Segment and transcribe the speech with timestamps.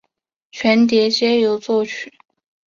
[0.51, 2.11] 全碟皆由作曲。